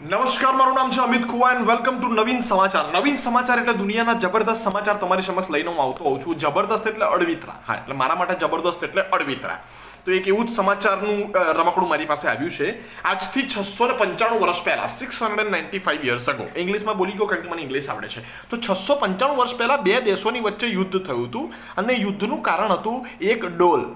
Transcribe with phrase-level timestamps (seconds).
[0.00, 2.84] નમસ્કાર, મારું નામ છે અમિત કુવા એન્ડ વેલકમ ટુ નવીન સમાચાર.
[2.94, 6.38] નવીન સમાચાર એટલે દુનિયાના જબરદસ્ત સમાચાર તમારી સમક્ષ લઈને હું આવતો હોઉં છું.
[6.38, 7.56] જબરદસ્ત એટલે અડવિતરા.
[7.66, 9.58] હા, એટલે મારા માટે જબરદસ્ત એટલે અડવિતરા.
[10.04, 13.02] તો એક એવું જ સમાચારનું રમકડું મારી પાસે આવ્યું છે.
[13.02, 17.26] આજથી છસો ને પંચાણું વર્ષ પહેલા six hundred ninety five years ago ઇંગ્લિશમાં બોલી ગયો
[17.26, 18.48] કારણ કે મને ઇંગ્લિશ આવડે છે.
[18.48, 23.06] તો છસો પંચાણું વર્ષ પહેલા બે દેશોની વચ્ચે યુદ્ધ થયું હતું અને યુદ્ધનું કારણ હતું
[23.20, 23.88] એક ડોલ,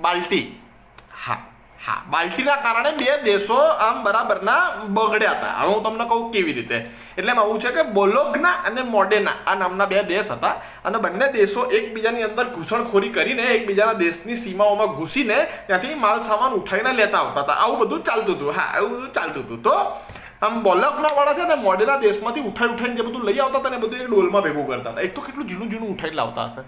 [0.00, 0.60] બાલ્ટી.
[1.26, 1.53] હા.
[1.86, 3.56] હા બાલ્ટીના કારણે બે દેશો
[3.86, 4.60] આમ બરાબરના
[4.96, 5.54] બગડ્યા હતા.
[5.60, 6.78] હવે હું તમને કહું કેવી રીતે.
[7.18, 10.54] એટલે એમાં એવું છે કે બોલોગના અને મોડેના આ નામના બે દેશ હતા
[10.88, 16.92] અને બંને દેશો એકબીજાની અંદર ઘૂસણખોરી કરીને એકબીજાના દેશની સીમાઓમાં ઘૂસીને ત્યાંથી માલ સામાન ઉઠાવીને
[17.02, 17.58] લેતા આવતા હતા.
[17.64, 18.54] આવું બધું ચાલતું હતું.
[18.58, 19.62] હા, આવું બધું ચાલતું હતું.
[19.66, 19.76] તો
[20.46, 23.84] આમ બોલકના વાળા છે ને મોડેના દેશમાંથી ઉઠાઈ ઉઠાઈને જે બધું લઈ આવતા હતા ને
[23.84, 25.06] બધું એ ડોલમાં ભેગું કરતા હતા.
[25.06, 26.62] એક તો કેટલું ઝીણું ઝીણું ઉઠાઈને લાવતા હશે.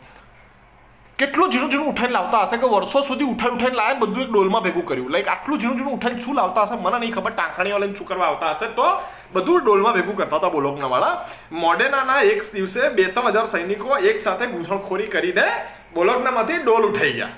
[1.18, 4.62] કેટલું ઝીણું ઝીણું ઉઠાઈને લાવતા હશે કે વર્ષો સુધી ઉઠાઈ ઉઠાઈને લાવે બધું એક ડોલમાં
[4.64, 5.10] ભેગું કર્યું?
[5.12, 6.76] લાઈક આટલું ઝીણું ઝીણું ઉઠાઈને શું લાવતા હશે?
[6.86, 7.32] મને નહીં ખબર.
[7.36, 8.66] ટાંકણીઓ લઈને શું કરવા આવતા હશે?
[8.78, 8.88] તો
[9.36, 11.14] બધું ડોલમાં ભેગું કરતા હતા બોલોકના વાળા.
[11.62, 15.46] મોડેનાના એક દિવસે બે ત્રણ હજાર સૈનિકો એક સાથે ઘૂસણખોરી કરીને
[15.94, 17.32] બોલોકનામાંથી ડોલ ઉઠાઈ ગયા.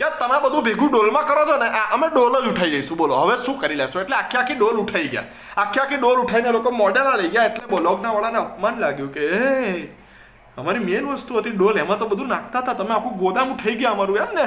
[0.00, 3.14] કે તમે બધું ભેગું ડોલમાં કરો છો ને અમે ડોલ જ ઉઠાઈ જઈશું, બોલો.
[3.22, 4.02] હવે શું કરી લેશો?
[4.02, 5.24] એટલે આખી આખી ડોલ ઉઠાઈ ગયા.
[5.62, 9.24] આખી આખી ડોલ ઉઠાઈને લોકો મોડેના લઈ ગયા એટલે બોલોકના વાળાને અપમાન લાગ્યું કે
[10.58, 11.76] અમારી મેન વસ્તુ હતી ડોલ.
[11.84, 12.76] એમાં તો બધું નાખતા હતા.
[12.80, 14.44] તમે આખું ગોદામ ઉઠાઈ ગયા અમારું, એમ ને?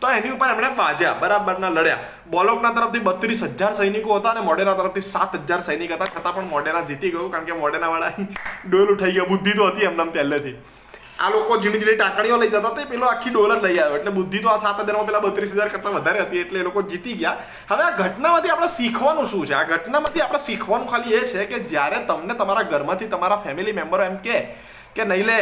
[0.00, 2.06] તો એની ઉપર એમણે બાજ્યા, બરાબરના લડ્યા.
[2.30, 6.12] બોલોકના તરફથી બત્રીસ હજાર સૈનિકો હતા અને મોડેરા તરફથી સાત હજાર સૈનિક હતા.
[6.14, 8.12] છતાં પણ મોડેરા જીતી ગયું, કારણ કે મોડેરા વાળા
[8.70, 9.30] ડોલ ઉઠાઈ ગયા.
[9.34, 10.56] બુદ્ધિ તો હતી એમને પહેલેથી.
[11.24, 13.96] આ લોકો ઝીણી ઝીણી ટાંકણીઓ લઈ જતા એ પેલો આખી ડોલ જ લઈ આવ્યો.
[13.98, 16.82] એટલે બુદ્ધિ તો આ સાત હજારમાં પેલા બત્રીસ હજાર કરતાં વધારે હતી, એટલે એ લોકો
[16.90, 17.36] જીતી ગયા.
[17.70, 19.54] હવે આ ઘટનામાંથી આપણે શીખવાનું શું છે?
[19.54, 24.04] આ ઘટનામાંથી આપણે શીખવાનું ખાલી એ છે કે જ્યારે તમને તમારા ઘરમાંથી તમારા ફેમિલી મેમ્બરો
[24.10, 24.36] એમ કે
[24.96, 25.40] કે નહીં લે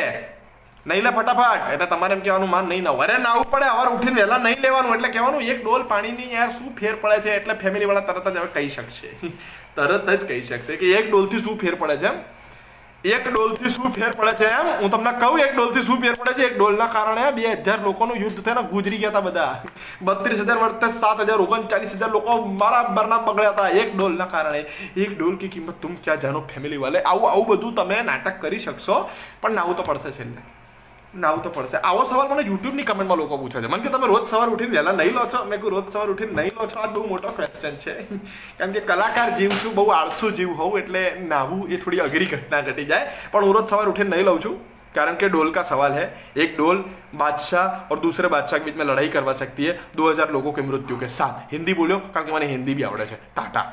[0.87, 1.73] નહીં લે ફટાફટ.
[1.73, 4.95] એટલે તમારે એમ કહેવાનું માન નહીં ના અરે ના પડે અવાર ઉઠીને વહેલા નહીં લેવાનું,
[4.95, 7.37] એટલે કહેવાનું, એક ડોલ પાણીની યાર શું ફેર પડે છે?
[7.37, 9.11] એટલે ફેમિલીવાળા તરત જ હવે કહી શકશે.
[9.77, 12.19] તરત જ કહી શકશે કે એક ડોલથી શું ફેર પડે છે એમ?
[13.05, 14.69] એક ડોલથી શું ફેર પડે છે એમ?
[14.83, 16.47] હું તમને કહું, એક ડોલથી શું ફેર પડે છે?
[16.47, 19.63] એક ડોલના કારણે બે હજાર લોકોનું યુદ્ધ થઈને ગુજરી ગયા હતા બધા.
[20.03, 24.65] બત્રીસ હજાર વર્ષે સાત હજાર, ઓગણચાલીસ હજાર લોકો બરાબરના બગડ્યા હતા એક ડોલના કારણે.
[24.97, 27.03] એક ડોલ કી કિંમત તુમ ક્યાં જાણો ફેમિલી વાલે?
[27.03, 28.97] આવું આવું બધું તમે નાટક કરી શકશો,
[29.43, 30.41] પણ નાવું તો પડશે છેલ્લે.
[31.16, 34.26] નાવું તો પડશે આવો સવાલ મને યુટ્યુબની કમેન્ટમાં લોકો પૂછે છે મને કે તમે રોજ
[34.26, 36.90] સવાર ઉઠીને વહેલા નહીં લો છો મેં કહ્યું રોજ સવાર ઉઠીને નહીં લો છો આ
[36.90, 37.96] બહુ મોટો ક્વેશ્ચન છે
[38.58, 42.62] કારણ કે કલાકાર જીવ છું બહુ આળસુ જીવ હોઉં એટલે નાવું એ થોડી અઘરી ઘટના
[42.64, 44.60] ઘટી જાય પણ હું રોજ સવાર ઉઠીને નહીં લઉં છું
[44.92, 46.06] कारण के डोल का सवाल है
[46.38, 46.84] एक डोल
[47.16, 50.98] बादशाह और दूसरे बादशाह के बीच में लड़ाई करवा सकती है 2000 लोगों के मृत्यु
[50.98, 53.66] के साथ हिंदी बोलो कारण કે મને હિન્દી બી આવડે છે ટાટા